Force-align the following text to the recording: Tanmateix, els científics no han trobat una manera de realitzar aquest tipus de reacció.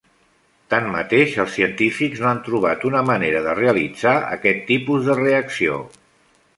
Tanmateix, 0.73 1.35
els 1.43 1.53
científics 1.57 2.23
no 2.25 2.31
han 2.31 2.41
trobat 2.49 2.89
una 2.91 3.05
manera 3.13 3.45
de 3.51 3.55
realitzar 3.63 4.15
aquest 4.41 4.69
tipus 4.75 5.09
de 5.11 5.23
reacció. 5.25 5.81